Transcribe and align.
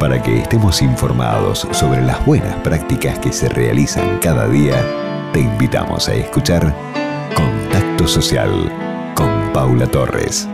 Para 0.00 0.22
que 0.22 0.38
estemos 0.38 0.80
informados 0.80 1.68
sobre 1.72 2.00
las 2.00 2.24
buenas 2.24 2.56
prácticas 2.60 3.18
que 3.18 3.34
se 3.34 3.50
realizan 3.50 4.18
cada 4.22 4.48
día, 4.48 4.82
te 5.34 5.40
invitamos 5.40 6.08
a 6.08 6.14
escuchar 6.14 6.74
Contacto 7.36 8.08
Social 8.08 8.50
con 9.14 9.52
Paula 9.52 9.86
Torres. 9.86 10.48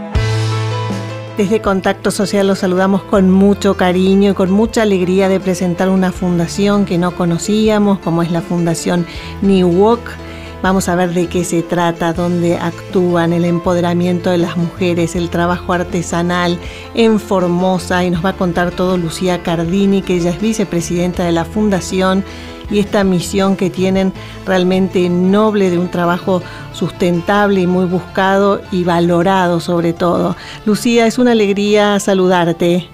Desde 1.37 1.63
Contacto 1.63 2.11
Social 2.11 2.49
los 2.49 2.59
saludamos 2.59 3.05
con 3.05 3.31
mucho 3.31 3.77
cariño 3.77 4.33
y 4.33 4.35
con 4.35 4.51
mucha 4.51 4.83
alegría 4.83 5.29
de 5.29 5.39
presentar 5.39 5.91
una 5.91 6.11
fundación 6.11 6.85
que 6.85 6.99
no 6.99 7.15
conocíamos, 7.15 8.01
como 8.01 8.25
es 8.25 8.33
la 8.33 8.41
Fundación 8.41 9.07
New 9.43 9.69
Walk 9.69 10.26
Vamos 10.67 10.89
a 10.89 10.97
ver 10.97 11.11
de 11.11 11.29
qué 11.29 11.45
se 11.45 11.63
trata, 11.63 12.13
dónde 12.13 12.57
actúan, 12.57 13.33
el 13.33 13.45
empoderamiento 13.45 14.31
de 14.31 14.39
las 14.39 14.57
mujeres, 14.57 15.15
el 15.15 15.31
trabajo 15.31 15.73
artesanal 15.73 16.59
en 16.97 17.21
Formosa 17.21 18.03
y 18.03 18.11
nos 18.11 18.25
va 18.25 18.31
a 18.31 18.37
contar 18.37 18.73
todo 18.73 18.97
Lucía 18.97 19.45
Cardini, 19.45 20.03
que 20.03 20.15
ella 20.15 20.31
es 20.31 20.41
vicepresidenta 20.41 21.25
de 21.25 21.31
la 21.31 21.45
fundación 21.45 22.25
y 22.69 22.81
esta 22.81 23.05
misión 23.05 23.57
que 23.57 23.71
tienen 23.71 24.13
realmente 24.45 25.09
noble 25.09 25.71
de 25.71 25.79
un 25.79 25.89
trabajo 25.89 26.43
sustentable 26.73 27.61
y 27.61 27.69
muy 27.69 27.87
buscado 27.87 28.61
y 28.73 28.83
valorado 28.83 29.61
sobre 29.61 29.93
todo. 29.93 30.35
Lucía, 30.65 31.07
es 31.07 31.21
una 31.21 31.31
alegría 31.31 32.01
saludarte. 32.01 32.89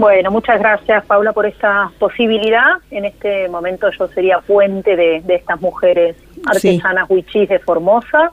Bueno, 0.00 0.30
muchas 0.30 0.58
gracias 0.58 1.04
Paula 1.04 1.34
por 1.34 1.44
esta 1.44 1.92
posibilidad. 1.98 2.78
En 2.90 3.04
este 3.04 3.50
momento 3.50 3.90
yo 3.90 4.08
sería 4.08 4.40
fuente 4.40 4.96
de, 4.96 5.22
estas 5.28 5.60
mujeres 5.60 6.16
artesanas 6.46 7.08
huichis 7.08 7.48
de 7.48 7.58
Formosa. 7.58 8.32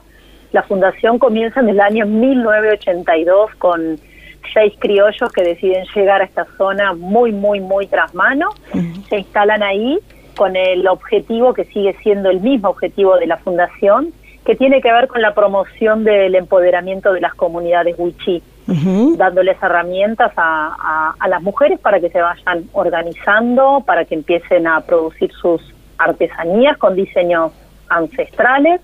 La 0.52 0.62
fundación 0.62 1.18
comienza 1.18 1.60
en 1.60 1.68
el 1.68 1.80
año 1.80 2.06
1982 2.06 3.54
con 3.56 3.98
seis 4.54 4.72
criollos 4.78 5.30
que 5.32 5.42
deciden 5.42 5.84
llegar 5.94 6.22
a 6.22 6.24
esta 6.24 6.46
zona 6.56 6.94
muy, 6.94 7.32
muy, 7.32 7.60
muy 7.60 7.86
tras 7.86 8.14
mano. 8.14 8.48
Se 9.08 9.18
instalan 9.18 9.62
ahí 9.62 9.98
con 10.36 10.56
el 10.56 10.86
objetivo 10.86 11.52
que 11.52 11.64
sigue 11.66 11.96
siendo 12.02 12.30
el 12.30 12.40
mismo 12.40 12.70
objetivo 12.70 13.16
de 13.18 13.26
la 13.26 13.36
fundación, 13.38 14.12
que 14.46 14.54
tiene 14.54 14.80
que 14.80 14.92
ver 14.92 15.08
con 15.08 15.20
la 15.20 15.34
promoción 15.34 16.04
del 16.04 16.34
empoderamiento 16.34 17.12
de 17.12 17.20
las 17.20 17.34
comunidades 17.34 17.96
huichí 17.98 18.42
dándoles 19.16 19.56
herramientas 19.62 20.32
a, 20.36 21.14
las 21.26 21.42
mujeres 21.42 21.78
para 21.80 22.00
que 22.00 22.10
se 22.10 22.20
vayan 22.20 22.64
organizando, 22.72 23.82
para 23.86 24.04
que 24.04 24.14
empiecen 24.14 24.66
a 24.66 24.80
producir 24.80 25.32
sus 25.32 25.62
artesanías 25.96 26.76
con 26.76 26.94
diseños 26.94 27.52
ancestrales. 27.88 28.80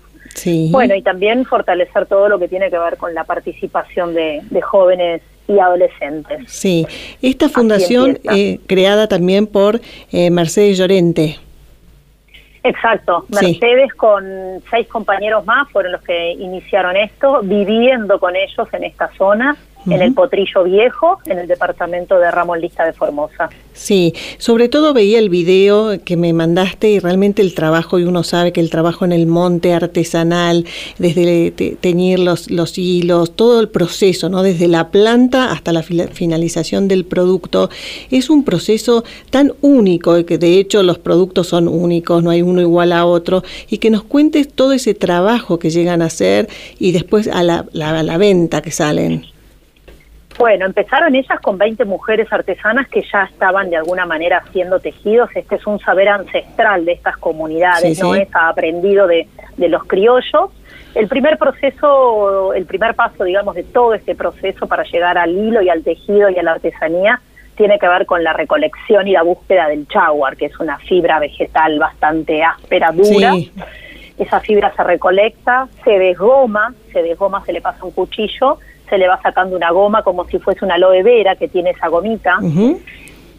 Bueno, 0.71 0.95
y 0.95 1.01
también 1.01 1.45
fortalecer 1.45 2.07
todo 2.07 2.27
lo 2.27 2.37
que 2.37 2.47
tiene 2.47 2.69
que 2.69 2.77
ver 2.77 2.97
con 2.97 3.13
la 3.13 3.23
participación 3.23 4.13
de, 4.13 4.41
jóvenes 4.61 5.21
y 5.47 5.59
adolescentes. 5.59 6.51
Sí, 6.51 6.85
esta 7.21 7.47
fundación 7.49 8.19
eh, 8.35 8.59
creada 8.67 9.07
también 9.07 9.47
por 9.47 9.79
eh, 10.11 10.29
Mercedes 10.29 10.77
Llorente. 10.77 11.37
Exacto, 12.63 13.25
Mercedes 13.29 13.93
con 13.93 14.25
seis 14.71 14.87
compañeros 14.87 15.45
más 15.45 15.69
fueron 15.69 15.91
los 15.91 16.01
que 16.01 16.31
iniciaron 16.31 16.97
esto, 16.97 17.41
viviendo 17.43 18.19
con 18.19 18.35
ellos 18.35 18.67
en 18.73 18.83
esta 18.83 19.09
zona 19.17 19.55
en 19.85 20.01
el 20.01 20.13
Potrillo 20.13 20.63
Viejo, 20.63 21.19
en 21.25 21.39
el 21.39 21.47
departamento 21.47 22.17
de 22.19 22.31
Ramón 22.31 22.61
Lista 22.61 22.85
de 22.85 22.93
Formosa. 22.93 23.49
Sí, 23.73 24.13
sobre 24.37 24.69
todo 24.69 24.93
veía 24.93 25.19
el 25.19 25.29
video 25.29 26.01
que 26.03 26.15
me 26.15 26.31
mandaste 26.31 26.89
y 26.89 26.99
realmente 26.99 27.41
el 27.41 27.53
trabajo, 27.53 27.99
y 27.99 28.03
uno 28.05 28.23
sabe 28.23 28.53
que 28.53 28.61
el 28.61 28.69
trabajo 28.69 29.03
en 29.03 29.11
el 29.11 29.27
monte 29.27 29.73
artesanal, 29.73 30.65
desde 30.97 31.51
teñir 31.51 32.19
los, 32.19 32.49
los 32.49 32.77
hilos, 32.77 33.35
todo 33.35 33.59
el 33.59 33.67
proceso, 33.67 34.29
¿no? 34.29 34.43
desde 34.43 34.67
la 34.67 34.91
planta 34.91 35.51
hasta 35.51 35.73
la 35.73 35.83
finalización 35.83 36.87
del 36.87 37.05
producto, 37.05 37.69
es 38.11 38.29
un 38.29 38.45
proceso 38.45 39.03
tan 39.29 39.53
único, 39.61 40.25
que 40.25 40.37
de 40.37 40.57
hecho 40.57 40.81
los 40.81 40.97
productos 40.97 41.47
son 41.47 41.67
únicos, 41.67 42.23
no 42.23 42.29
hay 42.29 42.41
uno 42.41 42.61
igual 42.61 42.93
a 42.93 43.05
otro, 43.05 43.43
y 43.69 43.79
que 43.79 43.89
nos 43.89 44.03
cuentes 44.03 44.47
todo 44.47 44.71
ese 44.71 44.93
trabajo 44.93 45.59
que 45.59 45.69
llegan 45.69 46.01
a 46.01 46.05
hacer 46.05 46.47
y 46.79 46.93
después 46.93 47.27
a 47.27 47.43
la, 47.43 47.65
a 47.81 48.03
la 48.03 48.17
venta 48.17 48.61
que 48.61 48.71
salen. 48.71 49.34
Bueno, 50.37 50.65
empezaron 50.65 51.15
ellas 51.15 51.39
con 51.39 51.57
20 51.57 51.85
mujeres 51.85 52.31
artesanas 52.31 52.87
que 52.89 53.01
ya 53.11 53.23
estaban 53.23 53.69
de 53.69 53.77
alguna 53.77 54.05
manera 54.05 54.39
haciendo 54.45 54.79
tejidos. 54.79 55.29
Este 55.33 55.55
es 55.55 55.65
un 55.65 55.79
saber 55.79 56.09
ancestral 56.09 56.83
de 56.85 56.91
estas 56.91 57.17
comunidades, 57.17 57.99
no 58.01 58.15
es 58.15 58.27
aprendido 58.33 59.07
de, 59.07 59.27
de 59.57 59.69
los 59.69 59.85
criollos. 59.85 60.51
El 60.93 61.07
primer 61.07 61.37
proceso, 61.37 62.53
el 62.53 62.65
primer 62.65 62.95
paso, 62.95 63.23
digamos, 63.23 63.55
de 63.55 63.63
todo 63.63 63.93
este 63.93 64.15
proceso 64.15 64.67
para 64.67 64.83
llegar 64.83 65.17
al 65.17 65.31
hilo 65.31 65.61
y 65.61 65.69
al 65.69 65.83
tejido 65.83 66.29
y 66.29 66.37
a 66.37 66.43
la 66.43 66.53
artesanía 66.53 67.21
tiene 67.55 67.79
que 67.79 67.87
ver 67.87 68.05
con 68.05 68.23
la 68.23 68.33
recolección 68.33 69.07
y 69.07 69.11
la 69.11 69.23
búsqueda 69.23 69.67
del 69.67 69.87
chaguar, 69.87 70.35
que 70.35 70.45
es 70.47 70.59
una 70.59 70.77
fibra 70.79 71.19
vegetal 71.19 71.79
bastante 71.79 72.43
áspera, 72.43 72.91
dura. 72.91 73.33
Esa 74.17 74.39
fibra 74.39 74.73
se 74.75 74.83
recolecta, 74.83 75.67
se 75.83 75.99
desgoma, 75.99 76.73
se 76.91 77.01
desgoma, 77.01 77.43
se 77.45 77.53
le 77.53 77.61
pasa 77.61 77.83
un 77.83 77.91
cuchillo 77.91 78.59
se 78.89 78.97
le 78.97 79.07
va 79.07 79.21
sacando 79.21 79.55
una 79.55 79.71
goma 79.71 80.03
como 80.03 80.25
si 80.25 80.39
fuese 80.39 80.65
una 80.65 80.75
aloe 80.75 81.03
vera 81.03 81.35
que 81.35 81.47
tiene 81.47 81.71
esa 81.71 81.87
gomita. 81.87 82.39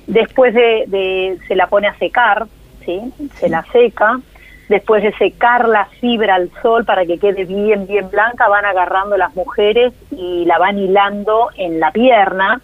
Después 0.07 0.55
de, 0.55 1.39
se 1.49 1.55
la 1.55 1.67
pone 1.67 1.89
a 1.89 1.99
secar, 1.99 2.47
¿sí? 2.85 3.01
se 3.35 3.49
la 3.49 3.65
seca. 3.73 4.21
Después 4.69 5.03
de 5.03 5.13
secar 5.13 5.69
la 5.69 5.87
fibra 5.87 6.35
al 6.35 6.51
sol 6.61 6.85
para 6.85 7.07
que 7.07 7.19
quede 7.19 7.45
bien, 7.45 7.87
bien 7.87 8.11
blanca, 8.11 8.49
van 8.49 8.65
agarrando 8.65 9.17
las 9.17 9.35
mujeres 9.37 9.93
y 10.11 10.45
la 10.45 10.59
van 10.59 10.79
hilando 10.79 11.51
en 11.57 11.79
la 11.79 11.93
pierna. 11.93 12.61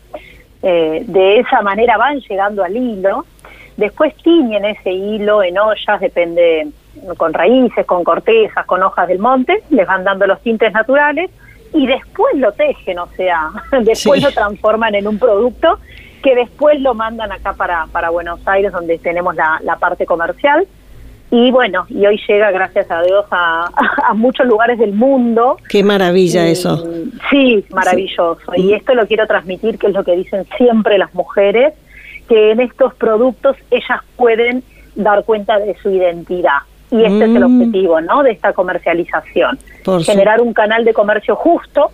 Eh, 0.63 1.05
de 1.07 1.41
esa 1.41 1.63
manera 1.63 1.97
van 1.97 2.21
llegando 2.21 2.65
al 2.65 2.77
hilo. 2.77 3.25
Después 3.77 4.15
tiñen 4.17 4.65
ese 4.65 4.91
hilo 4.91 5.43
en 5.43 5.59
ollas, 5.59 6.01
depende 6.01 6.69
con 7.17 7.33
raíces, 7.33 7.87
con 7.87 8.05
cortezas, 8.05 8.67
con 8.67 8.83
hojas 8.83 9.09
del 9.09 9.19
monte, 9.19 9.63
les 9.71 9.87
van 9.87 10.05
dando 10.05 10.27
los 10.27 10.41
tintes 10.41 10.73
naturales 10.73 11.31
y 11.73 11.87
después 11.87 12.35
lo 12.37 12.53
tejen, 12.53 12.99
o 12.99 13.09
sea, 13.17 13.51
después 13.83 14.23
lo 14.23 14.31
transforman 14.31 14.95
en 14.95 15.07
un 15.07 15.19
producto 15.19 15.79
que 16.23 16.35
después 16.35 16.81
lo 16.81 16.95
mandan 16.95 17.33
acá 17.33 17.53
para, 17.55 17.87
para 17.91 18.11
Buenos 18.11 18.41
Aires, 18.47 18.73
donde 18.73 18.99
tenemos 18.99 19.35
la, 19.35 19.61
la 19.65 19.77
parte 19.77 20.07
comercial. 20.07 20.67
Y 21.31 21.51
bueno, 21.51 21.87
y 21.89 22.07
hoy 22.07 22.21
llega, 22.29 22.51
gracias 22.51 22.91
a 22.91 23.03
Dios, 23.03 23.25
a, 23.31 23.69
a 24.09 24.15
muchos 24.15 24.47
lugares 24.47 24.79
del 24.79 24.93
mundo. 24.93 25.57
Qué 25.69 25.83
maravilla 25.83 26.47
eso. 26.47 26.87
Sí, 27.31 27.65
maravilloso. 27.71 28.39
Y 28.55 28.75
esto 28.75 28.95
lo 28.95 29.07
quiero 29.07 29.27
transmitir, 29.27 29.79
que 29.79 29.89
es 29.89 29.95
lo 29.95 30.05
que 30.05 30.15
dicen 30.15 30.47
siempre 30.57 30.99
las 30.99 31.13
mujeres, 31.15 31.75
que 32.29 32.53
en 32.53 32.61
estos 32.61 32.95
productos 32.95 33.57
ellas 33.71 34.01
pueden 34.17 34.63
dar 34.95 35.25
cuenta 35.25 35.59
de 35.59 35.75
su 35.83 35.91
identidad 35.91 36.59
y 36.93 37.05
este 37.05 37.25
es 37.25 37.35
el 37.35 37.41
mm. 37.41 37.61
objetivo 37.61 38.01
¿no? 38.03 38.23
de 38.23 38.33
esta 38.33 38.53
comercialización. 38.53 39.59
Generar 40.05 40.41
un 40.43 40.53
canal 40.53 40.85
de 40.85 40.93
comercio 40.93 41.35
justo, 41.35 41.91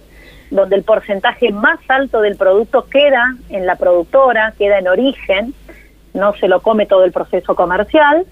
donde 0.50 0.76
el 0.76 0.82
porcentaje 0.82 1.52
más 1.52 1.78
alto 1.88 2.20
del 2.20 2.36
producto 2.36 2.86
queda 2.90 3.36
en 3.48 3.64
la 3.64 3.76
productora, 3.76 4.52
queda 4.58 4.78
en 4.78 4.88
origen, 4.88 5.54
no 6.14 6.34
se 6.34 6.48
lo 6.48 6.60
come 6.60 6.86
todo 6.86 7.04
el 7.04 7.12
proceso 7.12 7.54
comercial, 7.54 8.26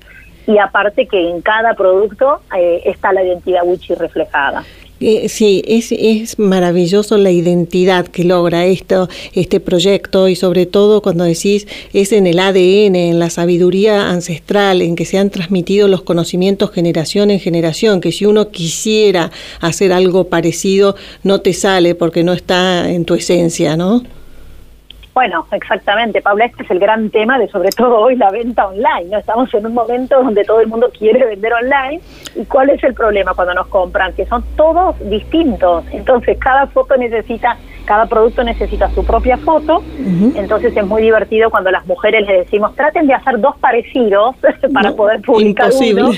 y 0.47 0.59
aparte 0.59 1.06
que 1.06 1.31
en 1.31 1.41
cada 1.41 1.75
producto 1.75 2.41
eh, 2.56 2.83
está 2.84 3.12
la 3.12 3.22
identidad 3.22 3.62
Wichi 3.65 3.94
reflejada. 3.94 4.65
Eh, 4.98 5.28
sí, 5.28 5.62
es, 5.66 5.92
es 5.92 6.38
maravilloso 6.38 7.18
la 7.18 7.30
identidad 7.30 8.06
que 8.06 8.24
logra 8.24 8.64
esto, 8.64 9.10
este 9.34 9.60
proyecto 9.60 10.26
y 10.28 10.36
sobre 10.36 10.64
todo 10.64 11.02
cuando 11.02 11.24
decís 11.24 11.66
es 11.92 12.12
en 12.12 12.26
el 12.26 12.38
ADN, 12.38 12.96
en 12.96 13.18
la 13.18 13.28
sabiduría 13.28 14.08
ancestral, 14.08 14.80
en 14.80 14.96
que 14.96 15.04
se 15.04 15.18
han 15.18 15.28
transmitido 15.28 15.86
los 15.86 16.00
conocimientos 16.00 16.70
generación 16.70 17.30
en 17.30 17.40
generación, 17.40 18.00
que 18.00 18.10
si 18.10 18.24
uno 18.24 18.50
quisiera 18.50 19.30
hacer 19.60 19.92
algo 19.92 20.28
parecido 20.28 20.96
no 21.22 21.42
te 21.42 21.52
sale 21.52 21.94
porque 21.94 22.24
no 22.24 22.32
está 22.32 22.90
en 22.90 23.04
tu 23.04 23.14
esencia, 23.14 23.76
¿no? 23.76 24.02
Bueno, 25.16 25.47
exactamente, 25.50 26.21
Paula, 26.21 26.45
este 26.45 26.63
es 26.63 26.71
el 26.71 26.78
gran 26.78 27.09
tema 27.09 27.39
de 27.39 27.48
sobre 27.48 27.71
todo 27.71 28.01
hoy 28.01 28.16
la 28.16 28.30
venta 28.30 28.66
online. 28.66 29.07
¿no? 29.10 29.16
Estamos 29.16 29.53
en 29.54 29.65
un 29.65 29.72
momento 29.72 30.22
donde 30.22 30.45
todo 30.45 30.60
el 30.60 30.66
mundo 30.66 30.91
quiere 30.91 31.24
vender 31.24 31.54
online. 31.54 32.03
¿Y 32.34 32.45
cuál 32.45 32.68
es 32.68 32.84
el 32.84 32.92
problema 32.92 33.33
cuando 33.33 33.54
nos 33.54 33.66
compran? 33.68 34.13
Que 34.13 34.27
son 34.27 34.45
todos 34.57 34.95
distintos. 35.09 35.86
Entonces, 35.91 36.36
cada 36.39 36.66
foto 36.66 36.98
necesita, 36.98 37.57
cada 37.86 38.04
producto 38.04 38.45
necesita 38.45 38.91
su 38.91 39.07
propia 39.07 39.39
foto. 39.39 39.83
Entonces, 40.34 40.77
es 40.77 40.86
muy 40.86 41.01
divertido 41.01 41.48
cuando 41.48 41.71
las 41.71 41.86
mujeres 41.86 42.27
les 42.27 42.45
decimos, 42.45 42.77
traten 42.77 43.07
de 43.07 43.15
hacer 43.15 43.41
dos 43.41 43.57
parecidos 43.57 44.36
para 44.74 44.92
poder 44.92 45.22
publicar 45.22 45.71
uno 45.72 46.10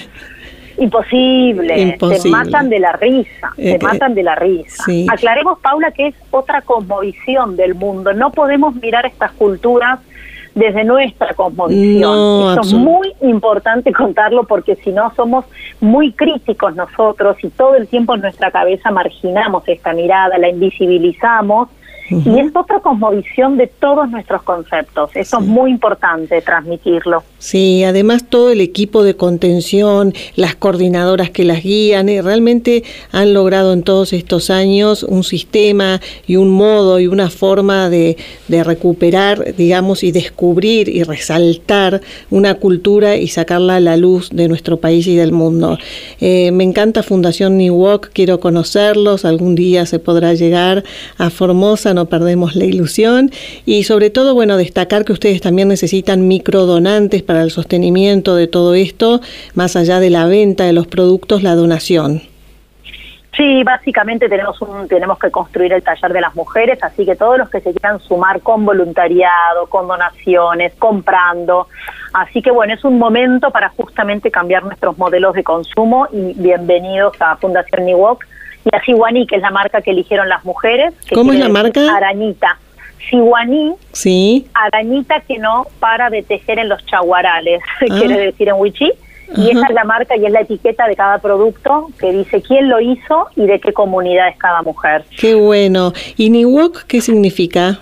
Imposible. 0.79 1.99
Se 2.19 2.29
matan 2.29 2.69
de 2.69 2.79
la 2.79 2.93
risa. 2.93 3.53
se 3.57 3.75
eh, 3.75 3.79
matan 3.81 4.15
de 4.15 4.23
la 4.23 4.35
risa. 4.35 4.85
Aclaremos, 5.09 5.59
Paula, 5.61 5.91
que 5.91 6.09
es 6.09 6.15
otra 6.31 6.63
cosmovisión 6.63 7.57
del 7.57 7.75
mundo. 7.75 8.13
No 8.13 8.31
podemos 8.31 8.75
mirar 8.77 9.07
estas 9.07 9.33
culturas 9.33 10.01
desde 10.55 10.85
nuestra 10.85 11.35
cosmovisión. 11.35 12.59
es 12.61 12.73
muy 12.73 13.13
importante 13.23 13.93
contarlo 13.93 14.45
porque 14.45 14.77
si 14.77 14.91
no 14.91 15.13
somos 15.15 15.45
muy 15.81 16.13
críticos 16.13 16.75
nosotros 16.75 17.37
y 17.43 17.49
todo 17.51 17.77
el 17.77 17.87
tiempo 17.87 18.15
en 18.15 18.23
nuestra 18.23 18.51
cabeza 18.51 18.91
marginamos 18.91 19.63
esta 19.69 19.93
mirada, 19.93 20.37
la 20.39 20.49
invisibilizamos 20.49 21.69
Y 22.11 22.39
es 22.39 22.55
otra 22.55 22.81
cosmovisión 22.81 23.57
de 23.57 23.67
todos 23.67 24.09
nuestros 24.09 24.43
conceptos. 24.43 25.11
Eso 25.15 25.39
es 25.39 25.47
muy 25.47 25.71
importante 25.71 26.41
transmitirlo. 26.41 27.23
Sí, 27.39 27.85
además 27.85 28.25
todo 28.29 28.51
el 28.51 28.61
equipo 28.61 29.03
de 29.03 29.15
contención, 29.15 30.15
las 30.35 30.55
coordinadoras 30.55 31.31
que 31.31 31.45
las 31.45 31.63
guían, 31.63 32.09
eh, 32.09 32.23
realmente 32.23 32.83
han 33.13 33.35
logrado 33.35 33.73
en 33.73 33.83
todos 33.83 34.13
estos 34.13 34.51
años 34.51 35.03
un 35.03 35.23
sistema 35.23 36.01
y 36.27 36.37
un 36.37 36.51
modo 36.51 36.99
y 36.99 37.07
una 37.07 37.31
forma 37.31 37.91
de, 37.91 38.17
de 38.49 38.65
recuperar, 38.65 39.55
digamos, 39.55 40.03
y 40.03 40.13
descubrir 40.13 40.89
y 40.89 41.03
resaltar 41.03 42.01
una 42.31 42.55
cultura 42.55 43.17
y 43.17 43.29
sacarla 43.29 43.77
a 43.77 43.81
la 43.81 43.97
luz 43.97 44.31
de 44.31 44.49
nuestro 44.49 44.79
país 44.79 45.07
y 45.07 45.17
del 45.17 45.33
mundo. 45.33 45.79
Eh, 46.21 46.51
me 46.53 46.65
encanta 46.65 47.03
Fundación 47.03 47.57
New 47.57 47.75
Walk, 47.75 48.11
quiero 48.13 48.41
conocerlos, 48.41 49.25
algún 49.25 49.55
día 49.55 49.87
se 49.87 49.99
podrá 49.99 50.35
llegar 50.35 50.85
a 51.17 51.31
Formosa, 51.31 51.95
no 51.99 52.07
perdemos 52.07 52.55
la 52.55 52.65
ilusión. 52.65 53.31
Y 53.67 53.83
sobre 53.83 54.11
todo, 54.11 54.35
bueno, 54.35 54.57
destacar 54.57 55.05
que 55.05 55.13
ustedes 55.13 55.41
también 55.41 55.69
necesitan 55.69 56.29
microdonantes 56.29 57.23
para 57.23 57.43
el 57.43 57.51
sostenimiento 57.51 58.37
de 58.37 58.47
todo 58.47 58.75
esto, 58.75 59.21
más 59.55 59.75
allá 59.77 59.99
de 60.01 60.11
la 60.11 60.27
venta 60.27 60.65
de 60.65 60.73
los 60.73 60.87
productos, 60.87 61.43
la 61.43 61.55
donación. 61.55 62.23
Sí, 63.37 63.63
básicamente 63.63 64.29
tenemos 64.29 64.61
un, 64.63 64.89
tenemos 64.89 65.17
que 65.19 65.31
construir 65.31 65.73
el 65.73 65.83
taller 65.83 66.13
de 66.13 66.21
las 66.21 66.35
mujeres, 66.35 66.83
así 66.83 67.05
que 67.05 67.15
todos 67.15 67.39
los 67.39 67.49
que 67.49 67.61
se 67.61 67.73
quieran 67.73 68.01
sumar 68.01 68.41
con 68.41 68.65
voluntariado, 68.65 69.67
con 69.69 69.87
donaciones, 69.87 70.75
comprando, 70.75 71.69
así 72.15 72.43
que 72.43 72.51
bueno, 72.51 72.75
es 72.75 72.85
un 72.85 72.99
momento 72.99 73.53
para 73.53 73.69
justamente 73.69 74.33
cambiar 74.33 74.65
nuestros 74.65 74.99
modelos 74.99 75.35
de 75.35 75.45
consumo 75.45 76.09
y 76.13 76.35
bienvenidos 76.35 77.15
a 77.21 77.37
Fundación 77.37 77.85
Niwok 77.85 78.25
y 78.65 78.75
a 78.75 79.27
que 79.27 79.37
es 79.37 79.43
la 79.43 79.51
marca 79.51 79.81
que 79.81 79.91
eligieron 79.93 80.29
las 80.29 80.45
mujeres. 80.45 80.95
¿Cómo 81.15 81.33
es 81.33 81.39
la 81.39 81.49
marca? 81.49 81.97
Arañita. 81.97 82.59
Siwani, 83.09 83.75
sí. 83.93 84.47
arañita 84.53 85.21
que 85.21 85.39
no 85.39 85.67
para 85.81 86.11
de 86.11 86.23
tejer 86.23 86.59
en 86.59 86.69
los 86.69 86.85
chaguarales, 86.85 87.63
quiere 87.79 88.15
ah. 88.15 88.19
decir 88.19 88.49
en 88.49 88.57
Wichí 88.57 88.93
y 89.37 89.51
esa 89.51 89.67
es 89.67 89.75
la 89.75 89.85
marca 89.85 90.17
y 90.17 90.25
es 90.25 90.33
la 90.33 90.41
etiqueta 90.41 90.87
de 90.87 90.97
cada 90.97 91.19
producto 91.19 91.91
que 91.99 92.13
dice 92.13 92.41
quién 92.43 92.69
lo 92.69 92.81
hizo 92.81 93.29
y 93.37 93.47
de 93.47 93.61
qué 93.61 93.73
comunidad 93.73 94.29
es 94.29 94.39
cada 94.39 94.63
mujer. 94.63 95.05
Qué 95.19 95.35
bueno. 95.35 95.93
¿Y 96.17 96.31
Niwok 96.31 96.85
qué 96.85 97.01
significa? 97.01 97.79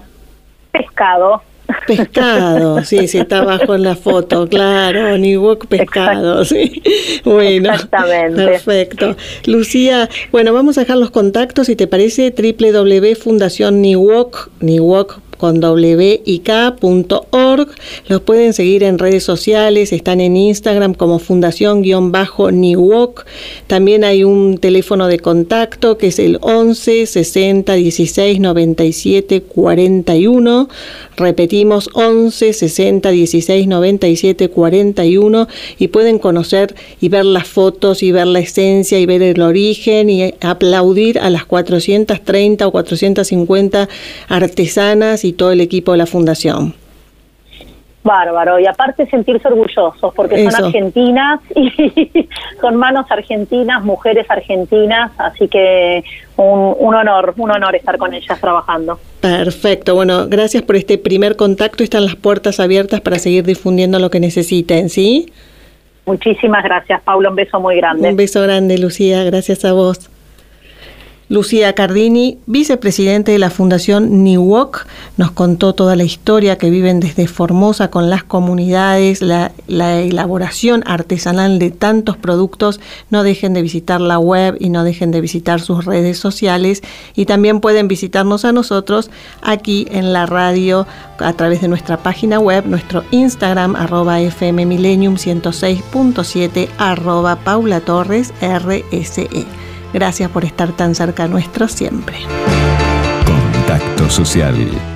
Pescado. 0.73 1.43
Pescado, 1.87 2.83
sí, 2.85 3.09
sí, 3.09 3.19
está 3.19 3.38
abajo 3.38 3.75
en 3.75 3.83
la 3.83 3.97
foto, 3.97 4.49
claro, 4.49 5.17
Niwok 5.17 5.67
pescado, 5.67 6.44
sí. 6.44 6.83
Bueno, 7.25 7.73
Exactamente. 7.73 8.44
perfecto. 8.44 9.17
Lucía, 9.47 10.09
bueno, 10.33 10.53
vamos 10.53 10.79
a 10.79 10.83
dejar 10.83 10.99
los 10.99 11.11
contactos, 11.11 11.67
si 11.67 11.77
te 11.77 11.87
parece, 11.87 12.31
Niwok 14.61 15.21
con 15.37 15.65
wik.org. 15.65 17.69
Los 18.09 18.21
pueden 18.23 18.53
seguir 18.53 18.83
en 18.83 18.99
redes 18.99 19.25
sociales, 19.25 19.93
están 19.93 20.21
en 20.21 20.37
Instagram 20.37 20.94
como 20.94 21.19
fundación-niwok. 21.19 23.25
También 23.67 24.05
hay 24.05 24.25
un 24.25 24.59
teléfono 24.59 25.09
de 25.09 25.19
contacto 25.19 25.99
que 25.99 26.09
es 26.09 26.19
el 26.19 26.38
11 26.41 27.06
60 27.06 27.75
16 27.75 28.41
97 28.41 29.43
41. 29.43 30.69
Repetimos 31.17 31.88
11 31.94 32.53
60 32.53 33.11
16 33.11 33.67
97 33.67 34.49
41 34.49 35.49
y 35.79 35.88
pueden 35.88 36.19
conocer 36.19 36.75
y 37.00 37.09
ver 37.09 37.25
las 37.25 37.47
fotos 37.47 38.03
y 38.03 38.12
ver 38.12 38.27
la 38.27 38.41
esencia 38.41 38.99
y 38.99 39.06
ver 39.06 39.23
el 39.23 39.41
origen 39.41 40.11
y 40.11 40.35
aplaudir 40.41 41.19
a 41.19 41.31
las 41.31 41.44
430 41.44 42.67
o 42.67 42.73
450 42.73 43.88
artesanas 44.29 45.25
y 45.26 45.32
todo 45.32 45.52
el 45.52 45.61
equipo 45.61 45.93
de 45.93 45.99
la 45.99 46.06
fundación. 46.06 46.75
Bárbaro, 48.06 48.61
y 48.61 48.67
aparte 48.67 49.06
sentirse 49.06 49.49
orgullosos, 49.49 50.14
porque 50.14 50.49
son 50.49 50.64
argentinas 50.64 51.40
y 51.56 52.28
son 52.61 52.76
manos 52.76 53.05
argentinas, 53.11 53.84
mujeres 53.84 54.26
argentinas, 54.31 55.11
así 55.19 55.49
que 55.49 56.05
un, 56.37 56.76
un, 56.78 56.94
honor, 56.94 57.34
un 57.37 57.50
honor 57.50 57.75
estar 57.75 57.99
con 57.99 58.14
ellas 58.14 58.40
trabajando. 58.40 59.00
Perfecto, 59.20 59.96
bueno, 59.96 60.28
gracias 60.28 60.62
por 60.62 60.76
este 60.76 60.99
primer 60.99 61.34
contacto, 61.34 61.82
están 61.82 62.05
las 62.05 62.14
puertas 62.14 62.61
abiertas 62.61 63.00
para 63.00 63.19
seguir 63.19 63.44
difundiendo 63.44 63.99
lo 63.99 64.08
que 64.08 64.20
necesiten, 64.20 64.88
¿sí? 64.88 65.32
Muchísimas 66.06 66.62
gracias, 66.62 67.02
Paula, 67.02 67.31
un 67.31 67.37
beso 67.37 67.58
muy 67.58 67.76
grande. 67.76 68.08
Un 68.08 68.17
beso 68.17 68.40
grande, 68.40 68.78
Lucía, 68.78 69.25
gracias 69.25 69.64
a 69.64 69.73
vos. 69.73 70.08
Lucía 71.28 71.73
Cardini, 71.73 72.38
vicepresidente 72.46 73.32
de 73.32 73.40
la 73.40 73.50
Fundación 73.50 74.23
Niwok, 74.23 74.87
nos 75.17 75.32
contó 75.32 75.73
toda 75.73 75.96
la 75.96 76.05
historia 76.05 76.56
que 76.56 76.70
viven 76.70 77.00
desde 77.00 77.26
Formosa 77.26 77.90
con 77.90 78.08
las 78.08 78.23
comunidades, 78.23 79.23
la, 79.23 79.50
elaboración 79.67 80.84
artesanal 80.87 81.58
de 81.58 81.73
tantos 81.73 82.17
productos. 82.17 82.78
No 83.11 83.25
dejen 83.25 83.55
de 83.55 83.62
visitar 83.62 84.00
la 84.00 84.20
web 84.20 84.56
y 84.61 84.69
no 84.69 84.84
dejen 84.84 85.11
de 85.11 85.20
visitar 85.20 85.61
sus 85.61 85.84
redes 85.84 86.17
sociales 86.17 86.82
y 87.17 87.26
también 87.26 87.58
pueden 87.58 87.88
visitarnos 87.88 88.44
a 88.44 88.52
nosotros 88.52 89.11
aquí 89.43 89.88
en 89.90 90.12
la 90.12 90.26
radio 90.26 90.87
a 91.19 91.32
través 91.32 91.61
de 91.61 91.67
nuestra 91.67 91.96
página 91.96 92.38
web, 92.38 92.67
nuestro 92.67 93.02
Instagram 93.11 93.75
arroba 93.75 94.20
FM 94.20 94.64
Millennium 94.64 95.17
106.7 95.17 96.69
arroba 96.78 97.34
Paula 97.34 97.81
Torres 97.81 98.32
RSE. 98.40 99.66
Gracias 99.93 100.31
por 100.31 100.44
estar 100.44 100.73
tan 100.73 100.94
cerca 100.94 101.29
nuestro 101.29 101.69
siempre. 101.69 102.19
Contacto 103.25 104.11
social. 104.11 104.96